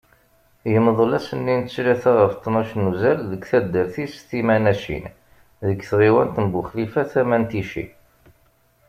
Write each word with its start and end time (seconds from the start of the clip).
Yemḍel 0.71 1.11
ass-nni 1.17 1.55
n 1.57 1.61
ttlata 1.65 2.11
ɣef 2.13 2.33
ṭnac 2.43 2.69
n 2.75 2.89
uzal 2.89 3.19
deg 3.31 3.41
taddart-is 3.49 4.15
Timanacin 4.29 5.05
deg 5.67 5.79
tɣiwant 5.89 6.35
n 6.43 6.45
Buxlifa, 6.53 7.01
tama 7.11 7.37
n 7.41 7.43
Tici. 7.51 7.85